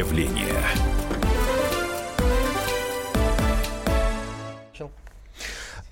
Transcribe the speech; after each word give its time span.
явление. 0.00 0.56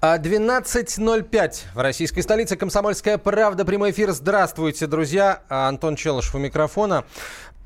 А 0.00 0.16
12.05 0.16 1.74
в 1.74 1.78
российской 1.80 2.20
столице. 2.20 2.54
Комсомольская 2.56 3.18
правда. 3.18 3.64
Прямой 3.64 3.90
эфир. 3.90 4.12
Здравствуйте, 4.12 4.86
друзья. 4.86 5.42
А, 5.48 5.68
Антон 5.68 5.96
Челышев 5.96 6.36
у 6.36 6.38
микрофона. 6.38 7.04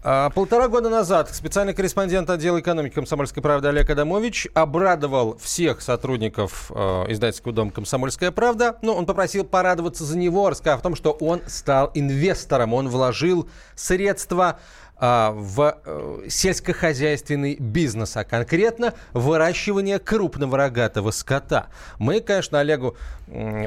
А, 0.05 0.30
полтора 0.30 0.66
года 0.66 0.89
назад 0.89 1.32
специальный 1.32 1.75
корреспондент 1.75 2.29
отдела 2.29 2.59
экономики 2.59 2.95
«Комсомольской 2.95 3.41
правды» 3.41 3.68
Олег 3.68 3.89
Адамович 3.89 4.48
обрадовал 4.53 5.39
всех 5.39 5.80
сотрудников 5.80 6.73
э, 6.75 7.05
издательского 7.12 7.53
дома 7.53 7.71
«Комсомольская 7.71 8.32
правда». 8.32 8.79
Ну, 8.82 8.95
он 8.95 9.07
попросил 9.07 9.45
порадоваться 9.45 10.03
за 10.03 10.18
него, 10.18 10.50
рассказав 10.50 10.81
о 10.81 10.82
том, 10.82 10.96
что 10.96 11.12
он 11.12 11.43
стал 11.46 11.93
инвестором. 11.95 12.75
Он 12.75 12.89
вложил 12.89 13.49
средства 13.76 14.59
а, 15.04 15.32
в 15.32 15.79
э, 15.85 16.26
сельскохозяйственный 16.29 17.57
бизнес, 17.57 18.17
а 18.17 18.23
конкретно 18.23 18.95
выращивание 19.12 19.98
крупного 19.98 20.57
рогатого 20.57 21.11
скота. 21.11 21.67
Мы, 21.98 22.21
конечно, 22.21 22.61
Олегу 22.61 22.96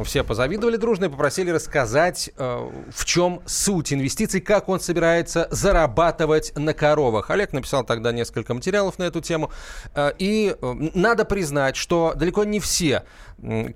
все 0.05 0.23
позавидовали 0.23 0.77
дружно 0.77 1.05
и 1.05 1.09
попросили 1.09 1.49
рассказать, 1.49 2.29
э, 2.37 2.69
в 2.89 3.03
чем 3.03 3.41
суть 3.45 3.91
инвестиций, 3.91 4.39
как 4.39 4.69
он 4.69 4.79
собирается 4.79 5.49
зарабатывать 5.51 6.24
на 6.55 6.73
коровах. 6.73 7.29
Олег 7.29 7.53
написал 7.53 7.83
тогда 7.83 8.11
несколько 8.11 8.53
материалов 8.53 8.99
на 8.99 9.03
эту 9.03 9.21
тему. 9.21 9.51
Э, 9.95 10.11
и 10.17 10.55
надо 10.93 11.25
признать, 11.25 11.75
что 11.75 12.13
далеко 12.15 12.43
не 12.43 12.59
все 12.59 13.03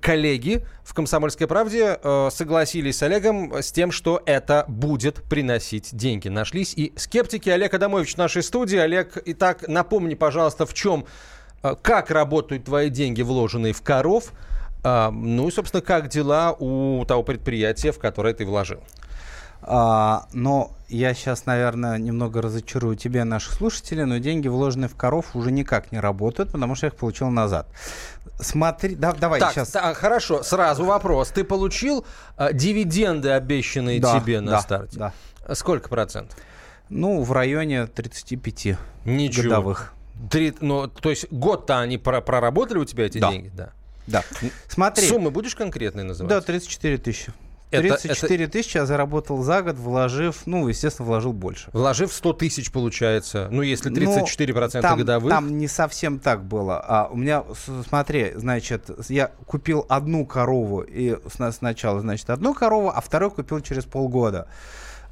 коллеги 0.00 0.64
в 0.84 0.94
«Комсомольской 0.94 1.46
правде» 1.46 1.98
э, 2.02 2.28
согласились 2.32 2.98
с 2.98 3.02
Олегом 3.02 3.54
с 3.54 3.70
тем, 3.72 3.92
что 3.92 4.22
это 4.24 4.64
будет 4.68 5.22
приносить 5.24 5.94
деньги. 5.94 6.28
Нашлись 6.28 6.72
и 6.74 6.92
скептики. 6.96 7.48
Олег 7.50 7.74
Адамович 7.74 8.14
в 8.14 8.18
нашей 8.18 8.42
студии. 8.42 8.78
Олег, 8.78 9.18
итак, 9.26 9.68
напомни, 9.68 10.14
пожалуйста, 10.14 10.66
в 10.66 10.74
чем, 10.74 11.06
э, 11.62 11.74
как 11.80 12.10
работают 12.10 12.64
твои 12.64 12.88
деньги, 12.88 13.22
вложенные 13.22 13.72
в 13.72 13.82
коров, 13.82 14.32
э, 14.82 15.10
ну 15.10 15.48
и, 15.48 15.52
собственно, 15.52 15.82
как 15.82 16.08
дела 16.08 16.56
у 16.58 17.04
того 17.06 17.22
предприятия, 17.22 17.92
в 17.92 17.98
которое 17.98 18.34
ты 18.34 18.44
вложил. 18.46 18.80
А, 19.62 20.26
но 20.32 20.72
я 20.88 21.14
сейчас, 21.14 21.46
наверное, 21.46 21.98
немного 21.98 22.42
разочарую 22.42 22.96
тебя, 22.96 23.24
наших 23.24 23.52
слушателей, 23.52 24.04
но 24.04 24.18
деньги, 24.18 24.48
вложенные 24.48 24.88
в 24.88 24.96
коров, 24.96 25.36
уже 25.36 25.52
никак 25.52 25.92
не 25.92 26.00
работают, 26.00 26.52
потому 26.52 26.74
что 26.74 26.86
я 26.86 26.88
их 26.88 26.96
получил 26.96 27.28
назад. 27.28 27.68
Смотри, 28.40 28.94
да, 28.94 29.12
давай 29.12 29.40
так, 29.40 29.52
сейчас. 29.52 29.70
Да, 29.72 29.94
хорошо, 29.94 30.42
сразу 30.42 30.84
вопрос. 30.84 31.28
Ты 31.28 31.44
получил 31.44 32.04
э, 32.36 32.52
дивиденды, 32.52 33.30
обещанные 33.30 34.00
да, 34.00 34.18
тебе 34.18 34.40
на 34.40 34.52
да, 34.52 34.60
старте? 34.60 34.98
Да. 34.98 35.54
Сколько 35.54 35.88
процентов? 35.88 36.38
Ну, 36.88 37.22
в 37.22 37.32
районе 37.32 37.86
35 37.86 38.78
Ничего. 39.04 39.44
годовых. 39.44 39.92
Три, 40.30 40.54
ну, 40.60 40.88
то 40.88 41.10
есть 41.10 41.30
год-то 41.30 41.80
они 41.80 41.98
проработали 41.98 42.78
у 42.78 42.84
тебя 42.84 43.06
эти 43.06 43.18
да. 43.18 43.30
деньги? 43.30 43.50
Да. 43.54 43.70
Да. 44.06 44.24
Смотри. 44.68 45.06
Суммы 45.06 45.30
будешь 45.30 45.54
конкретные 45.54 46.04
называть? 46.04 46.30
Да, 46.30 46.40
34 46.40 46.98
тысячи. 46.98 47.32
34 47.70 48.44
это, 48.44 48.52
тысячи 48.52 48.76
я 48.76 48.86
заработал 48.86 49.42
за 49.42 49.62
год, 49.62 49.76
вложив, 49.76 50.42
ну, 50.46 50.66
естественно, 50.68 51.06
вложил 51.06 51.32
больше. 51.32 51.70
Вложив 51.72 52.12
100 52.12 52.32
тысяч, 52.34 52.72
получается. 52.72 53.48
Ну, 53.50 53.62
если 53.62 53.92
34% 53.92 54.70
ну, 54.74 54.82
там, 54.82 54.98
годовых. 54.98 55.30
Там 55.30 55.58
не 55.58 55.68
совсем 55.68 56.18
так 56.18 56.44
было. 56.44 56.82
А 56.84 57.08
у 57.10 57.16
меня, 57.16 57.44
смотри, 57.88 58.32
значит, 58.34 58.90
я 59.08 59.30
купил 59.46 59.86
одну 59.88 60.26
корову, 60.26 60.80
и 60.80 61.16
сначала, 61.52 62.00
значит, 62.00 62.28
одну 62.30 62.54
корову, 62.54 62.90
а 62.94 63.00
вторую 63.00 63.30
купил 63.30 63.60
через 63.60 63.84
полгода. 63.84 64.48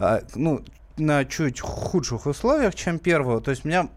А, 0.00 0.22
ну, 0.34 0.62
на 0.96 1.24
чуть 1.24 1.60
худших 1.60 2.26
условиях, 2.26 2.74
чем 2.74 2.98
первую. 2.98 3.40
То 3.40 3.52
есть 3.52 3.64
у 3.64 3.68
меня 3.68 3.88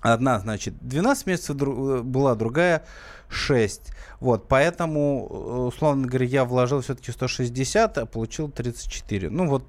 одна, 0.00 0.38
значит, 0.40 0.74
12 0.80 1.26
месяцев 1.26 1.56
была, 1.56 2.34
другая 2.34 2.84
6. 3.30 3.92
Вот, 4.20 4.48
поэтому, 4.48 5.28
э, 5.30 5.34
условно 5.68 6.06
говоря, 6.06 6.26
я 6.26 6.44
вложил 6.44 6.80
все-таки 6.80 7.12
160, 7.12 7.98
а 7.98 8.06
получил 8.06 8.50
34. 8.50 9.30
Ну, 9.30 9.48
вот 9.48 9.64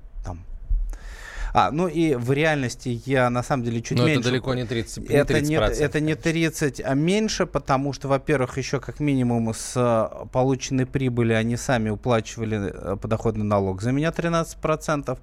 а, 1.54 1.72
ну 1.72 1.88
и 1.88 2.16
в 2.16 2.32
реальности 2.32 3.02
я 3.06 3.30
на 3.30 3.44
самом 3.44 3.64
деле 3.64 3.82
чуть 3.82 3.98
Но 3.98 4.06
меньше. 4.06 4.22
это 4.22 4.30
далеко 4.30 4.54
не 4.54 4.66
30, 4.66 5.10
не 5.10 5.16
30%. 5.16 5.18
Это 5.18 5.42
не, 5.42 5.56
это 5.56 6.00
не 6.00 6.16
30, 6.16 6.82
а 6.84 6.94
меньше, 6.94 7.46
потому 7.46 7.94
что, 7.94 8.08
во-первых, 8.08 8.58
еще 8.58 8.80
как 8.80 9.00
минимум 9.00 9.54
с 9.54 9.74
э, 9.76 10.26
полученной 10.32 10.86
прибыли 10.86 11.34
они 11.34 11.58
сами 11.58 11.90
уплачивали 11.90 12.72
э, 12.74 12.98
подоходный 12.98 13.46
налог 13.46 13.82
за 13.82 13.92
меня 13.92 14.10
13%. 14.10 15.18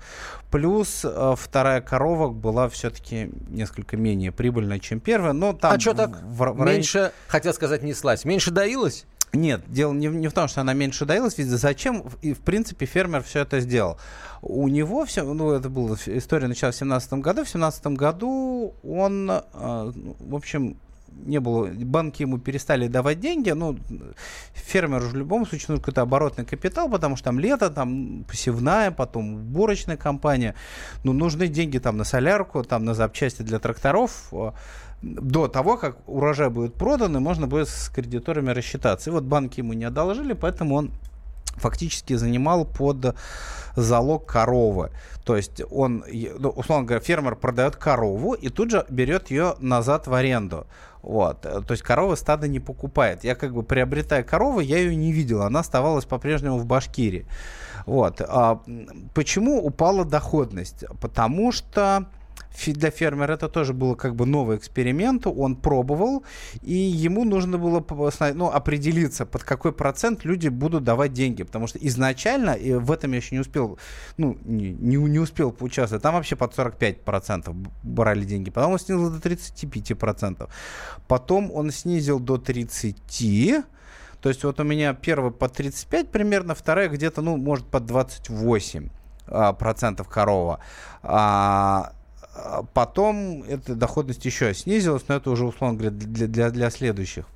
Плюс 0.50 1.05
вторая 1.37 1.81
корова 1.81 2.28
была 2.28 2.69
все-таки 2.69 3.31
несколько 3.49 3.97
менее 3.97 4.33
прибыльная, 4.33 4.78
чем 4.78 5.00
первая. 5.00 5.33
Но 5.33 5.53
там 5.53 5.72
а 5.72 5.81
что 5.81 5.94
так? 5.94 6.22
В, 6.22 6.53
в 6.53 6.65
меньше, 6.65 6.99
районе... 6.99 7.15
хотел 7.27 7.53
сказать, 7.53 7.83
неслась. 7.83 8.25
Меньше 8.25 8.50
доилась? 8.50 9.06
Нет, 9.33 9.62
дело 9.69 9.93
не, 9.93 10.06
не 10.06 10.28
в 10.28 10.33
том, 10.33 10.49
что 10.49 10.61
она 10.62 10.72
меньше 10.72 11.05
доилась, 11.05 11.39
ведь 11.39 11.49
зачем, 11.49 12.05
и 12.22 12.33
в 12.33 12.41
принципе, 12.41 12.87
фермер 12.87 13.22
все 13.22 13.41
это 13.41 13.61
сделал. 13.61 13.99
У 14.41 14.69
него 14.69 15.05
все, 15.05 15.22
ну, 15.22 15.53
это 15.53 15.69
была 15.69 15.97
история 16.06 16.49
началась 16.49 16.77
в 16.77 16.78
17 16.78 17.12
году, 17.15 17.44
в 17.44 17.49
17 17.49 17.87
году 17.88 18.75
он, 18.83 19.31
э, 19.31 19.43
в 19.53 20.34
общем, 20.34 20.77
не 21.27 21.41
было, 21.41 21.67
банки 21.67 22.22
ему 22.22 22.38
перестали 22.38 22.87
давать 22.88 23.21
деньги, 23.21 23.50
ну, 23.50 23.77
фермеру 24.55 25.09
в 25.09 25.15
любом 25.15 25.47
случае 25.47 25.67
нужен 25.71 25.83
какой-то 25.83 26.03
оборотный 26.03 26.44
капитал, 26.44 26.88
потому 26.88 27.17
что 27.17 27.27
там 27.27 27.38
лето, 27.38 27.71
там 27.71 28.25
посевная, 28.28 28.91
потом 28.91 29.34
уборочная 29.34 29.97
компания, 29.97 30.55
ну, 31.05 31.12
нужны 31.12 31.49
деньги 31.49 31.78
там 31.78 31.97
на 31.97 32.05
солярку, 32.05 32.62
там 32.65 32.84
на 32.84 32.94
запчасти 32.94 33.43
для 33.43 33.59
тракторов, 33.59 34.33
до 35.03 35.49
того, 35.49 35.77
как 35.77 35.97
урожай 36.09 36.51
будет 36.51 36.75
продан, 36.75 37.17
и 37.17 37.21
можно 37.21 37.47
будет 37.47 37.69
с 37.69 37.89
кредиторами 37.89 38.51
рассчитаться. 38.51 39.11
И 39.11 39.13
вот 39.13 39.25
банки 39.25 39.61
ему 39.61 39.73
не 39.73 39.85
одолжили, 39.85 40.33
поэтому 40.33 40.75
он 40.75 40.91
фактически 41.57 42.15
занимал 42.15 42.65
под 42.65 43.17
залог 43.77 44.27
коровы. 44.27 44.91
То 45.25 45.37
есть 45.37 45.63
он, 45.71 46.05
ну, 46.39 46.49
условно 46.51 46.87
говоря, 46.87 47.01
фермер 47.05 47.37
продает 47.37 47.77
корову 47.77 48.33
и 48.33 48.49
тут 48.49 48.71
же 48.71 48.87
берет 48.89 49.31
ее 49.31 49.55
назад 49.61 50.07
в 50.07 50.15
аренду. 50.15 50.67
Вот. 51.03 51.43
То 51.43 51.67
есть 51.71 51.83
корова 51.83 52.17
стада 52.17 52.49
не 52.49 52.61
покупает. 52.61 53.25
Я 53.25 53.35
как 53.35 53.55
бы 53.55 53.63
приобретая 53.63 54.23
корову, 54.23 54.61
я 54.61 54.79
ее 54.79 54.97
не 54.97 55.13
видел. 55.13 55.43
Она 55.43 55.61
оставалась 55.61 56.05
по-прежнему 56.05 56.59
в 56.59 56.67
Башкирии. 56.67 57.27
Вот. 57.87 58.21
А 58.21 58.61
почему 59.15 59.65
упала 59.65 60.05
доходность? 60.05 60.85
Потому 61.01 61.53
что 61.53 62.07
для 62.67 62.91
фермера 62.91 63.35
это 63.35 63.49
тоже 63.49 63.73
было 63.73 63.95
как 63.95 64.15
бы 64.15 64.27
новый 64.27 64.57
эксперимент, 64.57 65.27
он 65.27 65.57
пробовал, 65.57 66.25
и 66.63 66.75
ему 66.75 67.25
нужно 67.25 67.59
было 67.59 67.85
ну, 68.35 68.51
определиться, 68.51 69.27
под 69.27 69.45
какой 69.45 69.73
процент 69.73 70.25
люди 70.25 70.49
будут 70.49 70.85
давать 70.85 71.13
деньги, 71.13 71.45
потому 71.45 71.67
что 71.67 71.79
изначально, 71.79 72.51
и 72.51 72.73
в 72.73 72.91
этом 72.91 73.13
я 73.13 73.19
еще 73.19 73.35
не 73.35 73.41
успел, 73.41 73.79
ну, 74.17 74.39
не, 74.45 74.71
не, 74.71 74.97
не 74.97 75.19
успел 75.19 75.53
поучаствовать, 75.53 76.03
там 76.03 76.15
вообще 76.15 76.37
под 76.37 76.55
45% 76.57 77.55
брали 77.83 78.25
деньги, 78.25 78.51
потом 78.51 78.73
он 78.73 78.79
снизил 78.79 79.11
до 79.11 79.29
35%, 79.29 80.49
потом 81.07 81.51
он 81.53 81.71
снизил 81.71 82.21
до 82.21 82.37
30%, 82.37 83.65
то 84.21 84.29
есть 84.29 84.43
вот 84.43 84.59
у 84.59 84.65
меня 84.65 84.95
первый 84.95 85.31
по 85.31 85.49
35 85.49 86.11
примерно, 86.11 86.55
вторая 86.55 86.89
где-то, 86.89 87.23
ну, 87.23 87.37
может, 87.37 87.67
под 87.67 87.87
28 87.87 88.89
а, 89.29 89.53
процентов 89.53 90.09
корова. 90.09 90.61
А 91.03 91.93
потом 92.75 93.43
эта 93.43 93.75
доходность 93.75 94.25
еще 94.25 94.54
снизилась, 94.54 95.04
но 95.09 95.16
это 95.16 95.31
уже, 95.31 95.44
условно 95.44 95.78
говоря, 95.78 95.91
для, 95.91 96.26
для, 96.26 96.50
для 96.50 96.71
следующих 96.71 97.26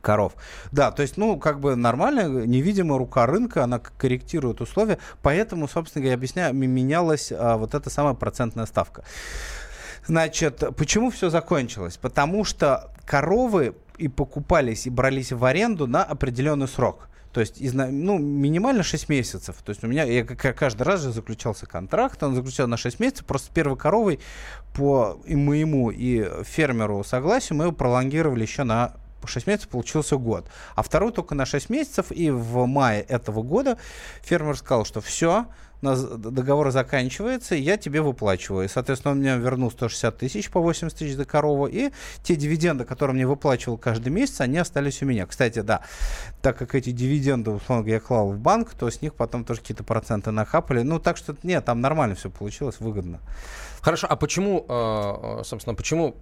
коров. 0.00 0.34
Да, 0.72 0.90
то 0.90 1.02
есть, 1.02 1.16
ну, 1.16 1.38
как 1.38 1.60
бы 1.60 1.76
нормально, 1.76 2.44
невидимая 2.44 2.98
рука 2.98 3.26
рынка, 3.26 3.64
она 3.64 3.78
корректирует 3.78 4.60
условия, 4.60 4.98
поэтому, 5.22 5.68
собственно 5.68 6.02
говоря, 6.02 6.16
объясняю, 6.16 6.54
менялась 6.54 7.32
а, 7.32 7.56
вот 7.56 7.74
эта 7.74 7.88
самая 7.88 8.14
процентная 8.14 8.66
ставка. 8.66 9.04
Значит, 10.06 10.62
почему 10.76 11.10
все 11.10 11.30
закончилось? 11.30 11.96
Потому 11.96 12.44
что 12.44 12.90
коровы 13.06 13.74
и 13.98 14.08
покупались, 14.08 14.86
и 14.86 14.90
брались 14.90 15.32
в 15.32 15.44
аренду 15.44 15.86
на 15.86 16.02
определенный 16.02 16.68
срок. 16.68 17.08
То 17.32 17.40
есть, 17.40 17.56
ну, 17.72 18.18
минимально 18.18 18.82
6 18.82 19.08
месяцев. 19.08 19.56
То 19.64 19.70
есть 19.70 19.82
у 19.82 19.86
меня, 19.86 20.04
я 20.04 20.24
каждый 20.24 20.82
раз 20.82 21.00
же 21.00 21.12
заключался 21.12 21.66
контракт, 21.66 22.22
он 22.22 22.34
заключал 22.34 22.68
на 22.68 22.76
6 22.76 23.00
месяцев, 23.00 23.24
просто 23.24 23.52
первой 23.52 23.76
коровой 23.76 24.20
по 24.74 25.18
и 25.24 25.34
моему 25.34 25.90
и 25.90 26.44
фермеру 26.44 27.02
согласию 27.04 27.58
мы 27.58 27.64
его 27.64 27.72
пролонгировали 27.72 28.42
еще 28.42 28.64
на 28.64 28.94
6 29.28 29.46
месяцев 29.46 29.68
получился 29.68 30.16
год. 30.16 30.48
А 30.74 30.82
второй 30.82 31.12
только 31.12 31.34
на 31.34 31.46
6 31.46 31.70
месяцев. 31.70 32.06
И 32.10 32.30
в 32.30 32.66
мае 32.66 33.02
этого 33.02 33.42
года 33.42 33.78
фермер 34.22 34.56
сказал, 34.56 34.84
что 34.84 35.00
все, 35.00 35.46
договор 35.82 36.70
заканчивается, 36.70 37.56
я 37.56 37.76
тебе 37.76 38.00
выплачиваю. 38.00 38.64
И, 38.64 38.68
соответственно, 38.68 39.12
он 39.12 39.18
мне 39.18 39.36
вернул 39.36 39.70
160 39.70 40.16
тысяч 40.16 40.50
по 40.50 40.60
80 40.60 40.96
тысяч 40.96 41.16
за 41.16 41.24
корову, 41.24 41.66
и 41.66 41.90
те 42.22 42.36
дивиденды, 42.36 42.84
которые 42.84 43.14
мне 43.14 43.26
выплачивал 43.26 43.78
каждый 43.78 44.10
месяц, 44.10 44.40
они 44.40 44.58
остались 44.58 45.02
у 45.02 45.06
меня. 45.06 45.26
Кстати, 45.26 45.60
да, 45.60 45.82
так 46.40 46.56
как 46.56 46.74
эти 46.76 46.90
дивиденды, 46.90 47.50
условно 47.50 47.88
я 47.88 47.98
клал 47.98 48.32
в 48.32 48.38
банк, 48.38 48.74
то 48.74 48.88
с 48.88 49.02
них 49.02 49.14
потом 49.14 49.44
тоже 49.44 49.60
какие-то 49.60 49.82
проценты 49.82 50.30
нахапали. 50.30 50.82
Ну, 50.82 51.00
так 51.00 51.16
что, 51.16 51.36
нет, 51.42 51.64
там 51.64 51.80
нормально 51.80 52.14
все 52.14 52.30
получилось, 52.30 52.76
выгодно. 52.78 53.18
Хорошо, 53.80 54.06
а 54.08 54.14
почему, 54.14 54.64
э, 54.68 55.40
э, 55.40 55.44
собственно, 55.44 55.74
почему 55.74 56.14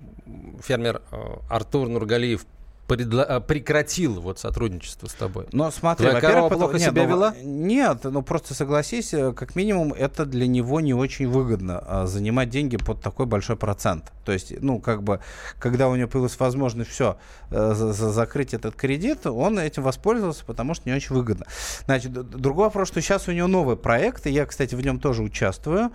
фермер 0.62 1.02
э, 1.12 1.16
Артур 1.50 1.88
Нургалиев 1.88 2.46
предла- 2.90 3.26
э, 3.28 3.40
прекратил 3.40 4.20
вот 4.20 4.38
сотрудничество 4.38 5.06
с 5.06 5.14
тобой? 5.14 5.46
Но 5.52 5.70
смотри, 5.70 6.08
Твоя 6.08 6.20
корова 6.20 6.48
плохо 6.48 6.78
нет, 6.78 6.90
себя 6.90 7.02
ну, 7.04 7.08
вела? 7.08 7.34
Нет, 7.42 8.04
ну 8.04 8.22
просто 8.22 8.54
согласись, 8.54 9.14
э, 9.14 9.32
как 9.32 9.54
минимум 9.54 9.92
это 9.92 10.26
для 10.26 10.46
него 10.46 10.80
не 10.80 10.94
очень 10.94 11.28
выгодно 11.28 11.82
а, 11.86 12.06
занимать 12.06 12.50
деньги 12.50 12.76
под 12.76 13.00
такой 13.00 13.26
большой 13.26 13.56
процент. 13.56 14.12
То 14.24 14.32
есть, 14.32 14.60
ну 14.60 14.80
как 14.80 15.02
бы, 15.02 15.20
когда 15.58 15.88
у 15.88 15.96
него 15.96 16.08
появилась 16.08 16.38
возможность 16.38 16.90
все 16.90 17.16
э, 17.50 17.74
за- 17.74 17.92
закрыть 17.92 18.54
этот 18.54 18.74
кредит, 18.74 19.26
он 19.26 19.58
этим 19.58 19.82
воспользовался, 19.82 20.44
потому 20.44 20.74
что 20.74 20.88
не 20.88 20.94
очень 20.94 21.14
выгодно. 21.14 21.46
Значит, 21.86 22.12
другой 22.12 22.66
вопрос, 22.66 22.88
что 22.88 23.00
сейчас 23.00 23.28
у 23.28 23.32
него 23.32 23.46
новый 23.48 23.76
проект, 23.76 24.26
и 24.26 24.30
я, 24.30 24.46
кстати, 24.46 24.74
в 24.74 24.80
нем 24.80 24.98
тоже 24.98 25.22
участвую. 25.22 25.92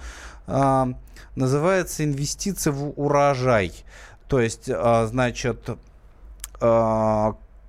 А, 0.47 0.89
называется 1.35 2.03
инвестиции 2.03 2.69
в 2.69 2.93
урожай. 2.99 3.73
То 4.27 4.39
есть, 4.39 4.69
а, 4.69 5.05
значит, 5.07 5.69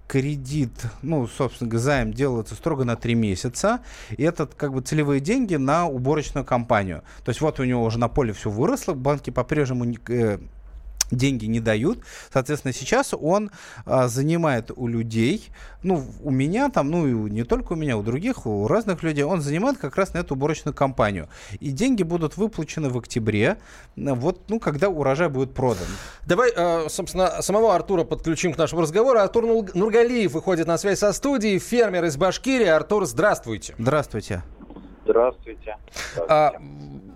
кредит, 0.07 0.71
ну, 1.03 1.27
собственно, 1.27 1.79
займ 1.79 2.13
делается 2.13 2.55
строго 2.55 2.85
на 2.85 2.97
3 2.97 3.15
месяца, 3.15 3.81
и 4.11 4.23
это 4.23 4.47
как 4.47 4.73
бы 4.73 4.81
целевые 4.81 5.21
деньги 5.21 5.57
на 5.57 5.87
уборочную 5.87 6.45
компанию. 6.45 7.03
То 7.25 7.31
есть 7.31 7.41
вот 7.41 7.59
у 7.61 7.65
него 7.65 7.83
уже 7.85 7.99
на 7.99 8.09
поле 8.09 8.33
все 8.33 8.51
выросло, 8.51 8.95
банки 8.95 9.31
по-прежнему 9.31 9.95
э, 10.09 10.39
деньги 11.11 11.47
не 11.47 11.61
дают. 11.61 12.01
Соответственно, 12.33 12.73
сейчас 12.73 13.15
он 13.19 13.51
а, 13.85 14.09
занимает 14.09 14.71
у 14.75 14.87
людей, 14.87 15.51
ну, 15.83 16.05
у 16.23 16.31
меня 16.31 16.69
там, 16.69 16.91
ну, 16.91 17.07
и 17.07 17.31
не 17.31 17.45
только 17.45 17.75
у 17.75 17.77
меня, 17.77 17.97
у 17.97 18.03
других, 18.03 18.47
у 18.47 18.67
разных 18.67 19.03
людей, 19.03 19.25
он 19.25 19.41
занимает 19.41 19.79
как 19.79 19.97
раз 19.97 20.15
на 20.15 20.19
эту 20.19 20.35
уборочную 20.35 20.75
кампанию. 20.75 21.29
И 21.61 21.71
деньги 21.71 22.03
будут 22.03 22.37
выплачены 22.37 22.89
в 22.89 22.99
октябре, 22.99 23.59
вот, 23.97 24.49
ну, 24.49 24.59
когда 24.59 24.89
урожай 24.89 25.29
будет 25.29 25.55
продан. 25.55 25.87
Давай, 26.27 26.53
э, 26.55 26.89
собственно, 26.89 27.43
самого 27.43 27.75
Артура 27.75 28.05
подключим 28.05 28.53
к 28.53 28.59
нашему 28.59 28.83
разговору. 28.83 29.19
Артур 29.19 29.45
Нургалиев 29.75 30.33
выходит 30.33 30.67
на 30.67 30.79
связь 30.79 30.99
со 30.99 31.13
студией, 31.13 31.59
фермер 31.59 32.05
из 32.05 32.17
Башкирии. 32.17 32.67
Артур, 32.67 33.07
здравствуйте. 33.07 33.75
Здравствуйте. 33.79 34.43
Здравствуйте. 35.05 35.77
Здравствуйте. 36.15 36.29
А, 36.29 36.53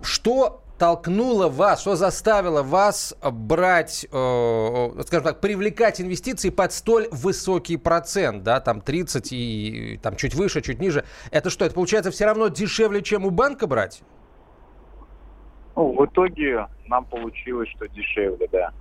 что 0.01 0.63
толкнуло 0.81 1.47
вас, 1.47 1.81
что 1.81 1.95
заставило 1.95 2.63
вас 2.63 3.15
брать, 3.21 4.07
э, 4.11 4.89
скажем 5.05 5.23
так, 5.25 5.39
привлекать 5.39 6.01
инвестиции 6.01 6.49
под 6.49 6.73
столь 6.73 7.07
высокий 7.11 7.77
процент, 7.77 8.41
да, 8.41 8.59
там 8.59 8.81
30 8.81 9.31
и 9.31 9.99
там 10.01 10.15
чуть 10.15 10.33
выше, 10.33 10.63
чуть 10.63 10.79
ниже. 10.79 11.05
Это 11.29 11.51
что, 11.51 11.65
это 11.65 11.75
получается 11.75 12.09
все 12.09 12.25
равно 12.25 12.47
дешевле, 12.47 13.03
чем 13.03 13.27
у 13.27 13.29
банка 13.29 13.67
брать? 13.67 14.01
Ну, 15.75 15.93
в 15.93 16.03
итоге 16.03 16.65
нам 16.87 17.05
получилось, 17.05 17.69
что 17.75 17.87
дешевле, 17.87 18.49
да. 18.51 18.71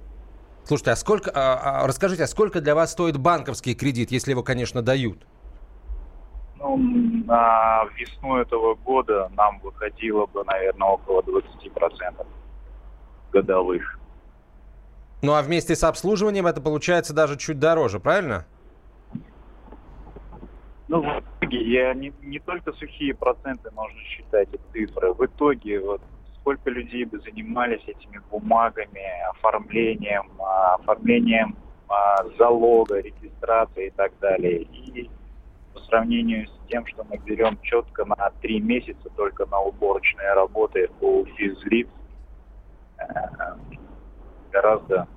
Слушайте, 0.64 0.93
а 0.93 0.96
сколько, 0.96 1.31
а, 1.35 1.82
а, 1.82 1.87
расскажите, 1.87 2.23
а 2.23 2.26
сколько 2.26 2.62
для 2.62 2.75
вас 2.75 2.93
стоит 2.93 3.19
банковский 3.19 3.75
кредит, 3.75 4.11
если 4.11 4.31
его, 4.31 4.43
конечно, 4.43 4.81
дают? 4.81 5.19
Ну, 6.60 6.76
на 6.76 7.84
весну 7.96 8.36
этого 8.36 8.74
года 8.74 9.30
нам 9.34 9.58
выходило 9.60 10.26
бы, 10.26 10.44
наверное, 10.44 10.88
около 10.88 11.22
20% 11.22 12.26
годовых. 13.32 13.98
Ну 15.22 15.32
а 15.32 15.42
вместе 15.42 15.74
с 15.74 15.82
обслуживанием 15.84 16.46
это 16.46 16.60
получается 16.60 17.14
даже 17.14 17.38
чуть 17.38 17.58
дороже, 17.58 17.98
правильно? 17.98 18.44
Ну, 20.88 21.02
в 21.02 21.22
итоге 21.40 21.62
я 21.62 21.94
не, 21.94 22.12
не 22.20 22.38
только 22.38 22.72
сухие 22.72 23.14
проценты 23.14 23.70
нужно 23.70 24.00
считать, 24.00 24.48
и 24.52 24.58
цифры. 24.72 25.14
В 25.14 25.24
итоге 25.24 25.80
вот 25.80 26.02
сколько 26.40 26.68
людей 26.68 27.04
бы 27.06 27.20
занимались 27.20 27.82
этими 27.86 28.20
бумагами, 28.30 29.02
оформлением, 29.30 30.30
а, 30.38 30.74
оформлением 30.74 31.56
а, 31.88 32.24
залога, 32.38 33.00
регистрации 33.00 33.86
и 33.86 33.90
так 33.90 34.12
далее. 34.20 34.62
И 34.62 35.08
по 35.72 35.81
сравнению 35.81 36.46
с 36.46 36.69
тем, 36.69 36.87
что 36.87 37.05
мы 37.05 37.19
берем 37.19 37.58
четко 37.62 38.05
на 38.05 38.31
три 38.40 38.61
месяца 38.61 39.08
только 39.17 39.46
на 39.46 39.61
уборочные 39.61 40.32
работы 40.34 40.88
у 41.00 41.25
физлиц, 41.37 41.88
э, 42.99 43.05
гораздо 44.50 45.08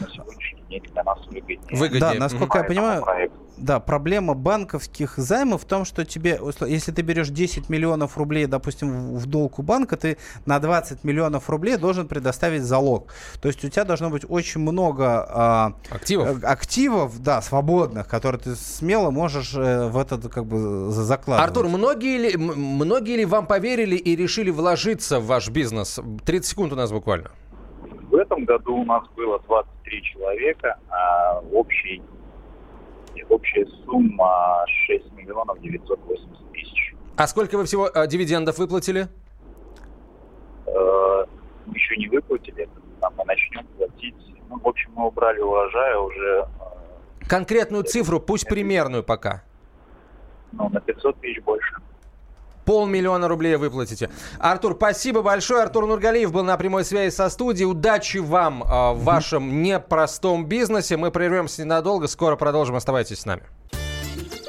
на 0.00 0.08
сегодняшний 0.08 0.59
день 0.70 0.82
для 0.92 1.02
нас 1.02 1.18
выгоднее. 1.26 1.58
Выгоднее. 1.72 2.00
Да, 2.00 2.14
насколько 2.14 2.58
я 2.58 2.64
понимаю, 2.64 3.02
проект. 3.02 3.34
Да, 3.60 3.78
проблема 3.78 4.32
банковских 4.32 5.18
займов 5.18 5.62
в 5.62 5.64
том, 5.66 5.84
что 5.84 6.06
тебе, 6.06 6.40
если 6.66 6.92
ты 6.92 7.02
берешь 7.02 7.28
10 7.28 7.68
миллионов 7.68 8.16
рублей, 8.16 8.46
допустим, 8.46 9.16
в 9.16 9.26
долг 9.26 9.58
у 9.58 9.62
банка, 9.62 9.98
ты 9.98 10.16
на 10.46 10.58
20 10.58 11.04
миллионов 11.04 11.50
рублей 11.50 11.76
должен 11.76 12.08
предоставить 12.08 12.62
залог. 12.62 13.12
То 13.42 13.48
есть 13.48 13.62
у 13.62 13.68
тебя 13.68 13.84
должно 13.84 14.08
быть 14.08 14.24
очень 14.26 14.62
много 14.62 15.26
а, 15.28 15.72
активов. 15.90 16.42
Э, 16.42 16.46
активов, 16.46 17.22
да, 17.22 17.42
свободных, 17.42 18.08
которые 18.08 18.40
ты 18.40 18.56
смело 18.56 19.10
можешь 19.10 19.54
э, 19.54 19.88
в 19.88 19.98
это 19.98 20.16
как 20.30 20.46
бы 20.46 20.90
закладывать. 20.90 21.50
Артур, 21.50 21.68
многие 21.68 22.16
ли, 22.18 22.36
многие 22.38 23.16
ли 23.16 23.24
вам 23.26 23.46
поверили 23.46 23.96
и 23.96 24.16
решили 24.16 24.48
вложиться 24.50 25.20
в 25.20 25.26
ваш 25.26 25.50
бизнес? 25.50 26.00
30 26.24 26.50
секунд 26.50 26.72
у 26.72 26.76
нас 26.76 26.90
буквально. 26.90 27.30
Этом 28.30 28.44
году 28.44 28.76
у 28.76 28.84
нас 28.84 29.02
было 29.16 29.40
23 29.40 30.02
человека, 30.04 30.78
а 30.88 31.40
общий 31.52 32.00
общая 33.28 33.66
сумма 33.84 34.64
6 34.86 35.12
миллионов 35.14 35.60
980 35.60 36.52
тысяч. 36.52 36.94
А 37.16 37.26
сколько 37.26 37.58
вы 37.58 37.64
всего 37.64 37.88
э, 37.88 38.06
дивидендов 38.06 38.58
выплатили? 38.58 39.08
Э, 40.66 41.24
еще 41.74 41.96
не 41.96 42.06
выплатили, 42.06 42.68
там 43.00 43.12
мы 43.18 43.24
начнем 43.24 43.66
платить. 43.76 44.14
Ну, 44.48 44.60
в 44.60 44.68
общем, 44.68 44.92
мы 44.94 45.08
убрали 45.08 45.40
урожая 45.40 45.98
уже... 45.98 46.46
Э, 46.60 47.26
Конкретную 47.28 47.82
цифру, 47.82 48.20
пусть 48.20 48.48
примерную 48.48 49.02
пока. 49.02 49.42
Ну, 50.52 50.68
на 50.68 50.80
500 50.80 51.20
тысяч 51.20 51.42
больше 51.42 51.74
полмиллиона 52.64 53.28
рублей 53.28 53.56
выплатите. 53.56 54.10
Артур, 54.38 54.74
спасибо 54.76 55.22
большое. 55.22 55.62
Артур 55.62 55.86
Нургалиев 55.86 56.32
был 56.32 56.44
на 56.44 56.56
прямой 56.56 56.84
связи 56.84 57.14
со 57.14 57.28
студией. 57.28 57.66
Удачи 57.66 58.18
вам 58.18 58.62
э, 58.62 58.92
в 58.92 59.04
вашем 59.04 59.62
непростом 59.62 60.46
бизнесе. 60.46 60.96
Мы 60.96 61.10
прервемся 61.10 61.62
ненадолго. 61.62 62.06
Скоро 62.06 62.36
продолжим. 62.36 62.76
Оставайтесь 62.76 63.20
с 63.20 63.26
нами. 63.26 63.42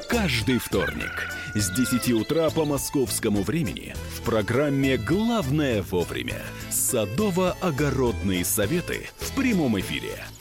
Каждый 0.09 0.57
вторник 0.59 1.29
с 1.55 1.69
10 1.69 2.11
утра 2.13 2.49
по 2.49 2.65
московскому 2.65 3.43
времени 3.43 3.95
в 4.15 4.21
программе 4.21 4.97
«Главное 4.97 5.81
вовремя» 5.83 6.41
садово-огородные 6.69 8.43
советы 8.43 9.09
в 9.17 9.35
прямом 9.35 9.79
эфире– 9.79 10.15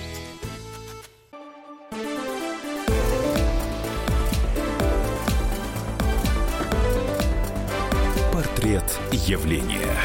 Портрет 8.71 8.99
явления. 9.11 9.97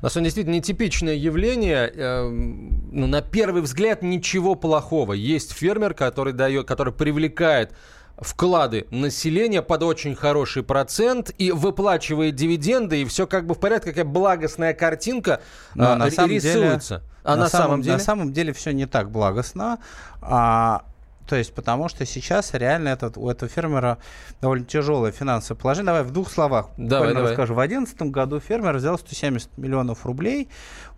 На 0.00 0.08
самом 0.08 0.12
деле, 0.12 0.24
действительно 0.24 0.54
нетипичное 0.54 1.14
явление. 1.14 1.92
Э, 1.94 2.26
ну, 2.26 3.06
на 3.06 3.20
первый 3.20 3.60
взгляд 3.60 4.02
ничего 4.02 4.54
плохого. 4.54 5.12
Есть 5.12 5.52
фермер, 5.52 5.92
который, 5.92 6.32
дает, 6.32 6.66
который 6.66 6.92
привлекает 6.94 7.72
вклады 8.16 8.86
населения 8.90 9.60
под 9.60 9.82
очень 9.82 10.14
хороший 10.14 10.62
процент 10.62 11.32
и 11.36 11.50
выплачивает 11.50 12.34
дивиденды, 12.34 13.02
и 13.02 13.04
все 13.04 13.26
как 13.26 13.46
бы 13.46 13.54
в 13.54 13.58
порядке, 13.60 13.90
какая 13.90 14.06
благостная 14.06 14.72
картинка 14.72 15.42
Но 15.74 15.92
а, 15.92 15.96
на 15.96 16.10
самом 16.10 16.30
рисуется. 16.30 16.94
Деле, 16.94 17.10
а 17.24 17.36
на, 17.36 17.42
на 17.42 17.48
самом, 17.50 17.64
самом 17.64 17.82
деле? 17.82 17.96
На 17.96 18.02
самом 18.02 18.32
деле 18.32 18.52
все 18.54 18.70
не 18.70 18.86
так 18.86 19.10
благостно. 19.10 19.80
А, 20.22 20.84
То 21.26 21.36
есть, 21.36 21.52
потому 21.54 21.88
что 21.88 22.06
сейчас 22.06 22.54
реально 22.54 22.90
этот, 22.90 23.16
у 23.16 23.28
этого 23.28 23.48
фермера 23.48 23.98
довольно 24.40 24.64
тяжелое 24.64 25.12
финансовое 25.12 25.60
положение. 25.60 25.86
Давай 25.86 26.02
в 26.02 26.10
двух 26.12 26.30
словах 26.30 26.68
давай, 26.76 27.14
давай. 27.14 27.30
расскажу. 27.30 27.54
В 27.54 27.56
2011 27.56 28.02
году 28.12 28.40
фермер 28.40 28.76
взял 28.76 28.98
170 28.98 29.58
миллионов 29.58 30.06
рублей 30.06 30.48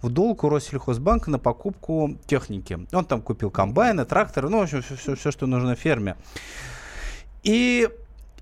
в 0.03 0.11
долг 0.11 0.45
у 0.45 0.49
Россельхозбанка 0.49 1.31
на 1.31 1.39
покупку 1.39 2.19
техники. 2.27 2.79
Он 2.93 3.05
там 3.05 3.23
купил 3.23 3.51
комбайны, 3.51 4.05
тракторы, 4.05 4.49
ну, 4.49 4.59
в 4.59 4.63
общем, 4.63 4.83
все, 4.83 4.97
все, 4.97 5.17
все 5.17 5.31
что 5.31 5.47
нужно 5.47 5.75
ферме. 5.75 6.17
И 7.43 7.89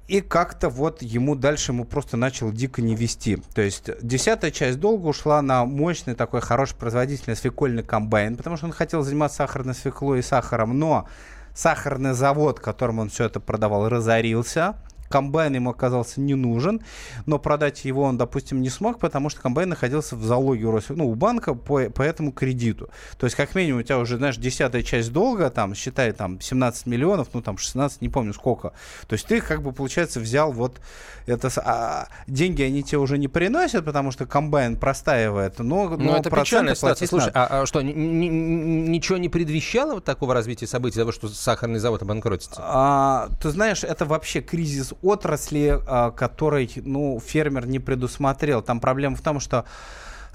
и 0.08 0.20
как-то 0.20 0.68
вот 0.68 1.02
ему 1.02 1.34
дальше 1.34 1.72
ему 1.72 1.84
просто 1.84 2.16
начал 2.16 2.52
дико 2.52 2.80
не 2.80 2.94
вести. 2.94 3.38
То 3.54 3.62
есть 3.62 3.90
десятая 4.02 4.52
часть 4.52 4.78
долга 4.78 5.06
ушла 5.08 5.42
на 5.42 5.64
мощный 5.64 6.14
такой 6.14 6.40
хороший 6.40 6.76
производительный 6.76 7.36
свекольный 7.36 7.82
комбайн, 7.82 8.36
потому 8.36 8.56
что 8.56 8.66
он 8.66 8.72
хотел 8.72 9.02
заниматься 9.02 9.38
сахарной 9.38 9.74
свеклой 9.74 10.20
и 10.20 10.22
сахаром, 10.22 10.78
но 10.78 11.08
сахарный 11.56 12.12
завод, 12.12 12.60
которым 12.60 13.00
он 13.00 13.08
все 13.08 13.24
это 13.24 13.40
продавал, 13.40 13.88
разорился 13.88 14.76
комбайн 15.08 15.54
ему 15.54 15.70
оказался 15.70 16.20
не 16.20 16.34
нужен, 16.34 16.80
но 17.26 17.38
продать 17.38 17.84
его 17.84 18.02
он, 18.02 18.16
допустим, 18.16 18.60
не 18.60 18.70
смог, 18.70 18.98
потому 18.98 19.28
что 19.30 19.40
комбайн 19.40 19.68
находился 19.68 20.16
в 20.16 20.24
залоге 20.24 20.66
у, 20.66 20.80
ну, 20.90 21.08
у 21.08 21.14
банка 21.14 21.54
по, 21.54 21.90
по 21.90 22.02
этому 22.02 22.32
кредиту. 22.32 22.90
То 23.18 23.26
есть, 23.26 23.36
как 23.36 23.54
минимум, 23.54 23.80
у 23.80 23.82
тебя 23.82 23.98
уже, 23.98 24.16
знаешь, 24.16 24.36
десятая 24.36 24.82
часть 24.82 25.12
долга, 25.12 25.50
там, 25.50 25.74
считай, 25.74 26.12
там, 26.12 26.40
17 26.40 26.86
миллионов, 26.86 27.28
ну, 27.32 27.42
там, 27.42 27.58
16, 27.58 28.02
не 28.02 28.08
помню 28.08 28.32
сколько. 28.32 28.72
То 29.06 29.14
есть, 29.14 29.26
ты, 29.26 29.40
как 29.40 29.62
бы, 29.62 29.72
получается, 29.72 30.20
взял 30.20 30.52
вот 30.52 30.80
это... 31.26 31.50
А, 31.64 32.08
деньги 32.26 32.62
они 32.62 32.82
тебе 32.82 32.98
уже 32.98 33.18
не 33.18 33.28
приносят, 33.28 33.84
потому 33.84 34.10
что 34.12 34.26
комбайн 34.26 34.76
простаивает, 34.76 35.58
но, 35.58 35.88
но, 35.88 35.96
но 35.96 36.16
это 36.16 36.30
печальная 36.30 36.74
ситуация. 36.74 37.08
Слушай, 37.08 37.32
а, 37.34 37.62
а 37.62 37.66
что, 37.66 37.82
ничего 37.82 39.18
не 39.18 39.28
предвещало 39.28 39.94
вот 39.94 40.04
такого 40.04 40.34
развития 40.34 40.66
событий, 40.66 40.98
того, 40.98 41.12
что 41.12 41.28
сахарный 41.28 41.78
завод 41.78 42.02
обанкротится? 42.02 42.60
А, 42.62 43.30
ты 43.40 43.50
знаешь, 43.50 43.84
это 43.84 44.04
вообще 44.04 44.40
кризис 44.40 44.92
отрасли, 45.02 45.80
а, 45.86 46.10
которой 46.10 46.70
ну, 46.76 47.20
фермер 47.24 47.66
не 47.66 47.78
предусмотрел. 47.78 48.62
Там 48.62 48.80
проблема 48.80 49.16
в 49.16 49.22
том, 49.22 49.40
что 49.40 49.64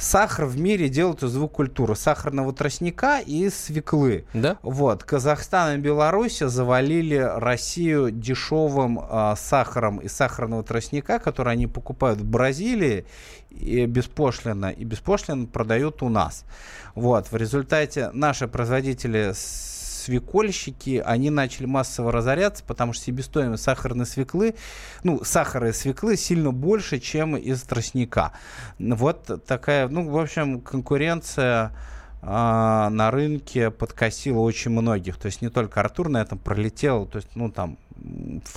сахар 0.02 0.46
в 0.46 0.60
мире 0.60 0.90
делают 0.90 1.24
из 1.24 1.34
двух 1.34 1.52
культур. 1.52 1.96
Сахарного 1.96 2.54
тростника 2.54 3.20
и 3.20 3.50
свеклы. 3.50 4.26
Да? 4.34 4.58
Вот. 4.64 5.04
Казахстан 5.04 5.76
и 5.76 5.82
Беларусь 5.82 6.40
завалили 6.40 7.18
Россию 7.18 8.12
дешевым 8.12 9.00
э, 9.00 9.36
сахаром 9.38 10.00
из 10.00 10.14
сахарного 10.14 10.64
тростника, 10.64 11.20
который 11.20 11.54
они 11.54 11.68
покупают 11.68 12.20
в 12.20 12.26
Бразилии 12.26 13.06
и 13.50 13.86
беспошлино, 13.86 14.72
и 14.72 14.84
беспошлино 14.84 15.46
продают 15.46 16.02
у 16.02 16.10
нас. 16.10 16.46
Вот. 16.96 17.32
В 17.32 17.36
результате 17.36 18.10
наши 18.14 18.48
производители 18.48 19.34
свекольщики, 20.02 21.02
они 21.06 21.30
начали 21.30 21.66
массово 21.66 22.12
разоряться, 22.12 22.64
потому 22.66 22.94
что 22.94 23.06
себестоимость 23.06 23.64
сахарной 23.64 24.06
свеклы, 24.06 24.56
ну, 25.04 25.24
сахара 25.24 25.70
и 25.70 25.74
свеклы 25.74 26.18
сильно 26.18 26.52
больше, 26.52 27.00
чем 27.00 27.38
из 27.38 27.62
тростника. 27.62 28.34
Вот 28.80 29.46
такая, 29.46 29.88
ну, 29.88 30.10
в 30.10 30.18
общем, 30.18 30.62
конкуренция 30.62 31.72
на 32.22 33.10
рынке 33.12 33.72
подкосила 33.72 34.40
очень 34.40 34.72
многих. 34.72 35.18
То 35.18 35.26
есть 35.26 35.42
не 35.42 35.50
только 35.50 35.80
Артур 35.80 36.10
на 36.10 36.22
этом 36.22 36.38
пролетел, 36.38 37.06
то 37.08 37.18
есть, 37.18 37.30
ну, 37.36 37.52
там, 37.52 37.78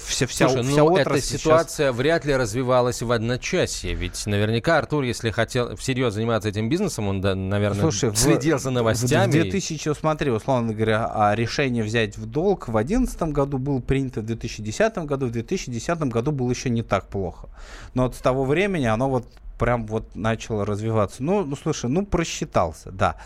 вся, 0.07 0.27
вся, 0.27 0.49
Слушай, 0.49 0.65
вся 0.65 0.81
ну, 0.81 0.93
отрасль 0.93 1.19
эта 1.19 1.27
ситуация 1.39 1.87
сейчас... 1.89 1.97
вряд 1.97 2.25
ли 2.25 2.35
развивалась 2.35 3.03
в 3.03 3.11
одночасье. 3.11 3.95
Ведь 3.95 4.27
наверняка 4.27 4.79
Артур, 4.79 5.05
если 5.05 5.31
хотел 5.31 5.77
всерьез 5.77 6.15
заниматься 6.15 6.49
этим 6.49 6.69
бизнесом, 6.69 7.09
он, 7.09 7.21
да, 7.21 7.35
наверное, 7.35 7.81
Слушай, 7.81 8.15
следил 8.15 8.59
в, 8.59 8.61
за 8.61 8.71
новостями. 8.71 9.31
В 9.31 9.33
2000, 9.33 9.95
смотри, 9.95 10.31
условно 10.31 10.73
говоря, 10.73 11.11
а 11.13 11.35
решение 11.35 11.83
взять 11.85 12.17
в 12.17 12.27
долг 12.27 12.69
в 12.69 12.73
2011 12.73 13.23
году 13.23 13.59
было 13.59 13.81
принято 13.81 14.21
в 14.21 14.27
2010 14.27 14.99
году, 14.99 15.27
в 15.27 15.31
2010 15.31 15.99
году 16.01 16.33
было 16.33 16.51
еще 16.51 16.71
не 16.71 16.83
так 16.83 17.09
плохо. 17.09 17.49
Но 17.95 18.05
вот 18.05 18.15
с 18.15 18.19
того 18.19 18.45
времени 18.45 18.87
оно 18.87 19.09
вот 19.11 19.27
прям 19.59 19.87
вот 19.87 20.15
начало 20.15 20.65
развиваться. 20.65 21.23
Ну, 21.23 21.45
ну 21.45 21.57
слушай, 21.57 21.91
ну 21.91 22.05
просчитался, 22.05 22.91
да. 22.91 23.17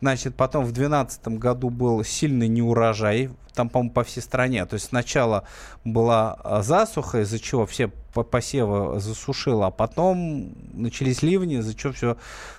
Значит, 0.00 0.36
потом 0.36 0.64
в 0.64 0.72
2012 0.72 1.28
году 1.38 1.70
был 1.70 2.04
сильный 2.04 2.48
неурожай 2.48 3.30
там, 3.56 3.68
по-моему, 3.68 3.92
по 3.92 4.04
всей 4.04 4.20
стране. 4.20 4.64
То 4.66 4.74
есть 4.74 4.86
сначала 4.86 5.44
была 5.84 6.34
а, 6.44 6.62
засуха, 6.62 7.22
из-за 7.22 7.40
чего 7.40 7.66
все 7.66 7.90
посевы 8.24 8.98
засушило, 8.98 9.66
а 9.66 9.70
потом 9.70 10.54
начались 10.72 11.22
ливни, 11.22 11.58
из-за 11.58 11.74
чего 11.74 11.92
все, 11.92 12.16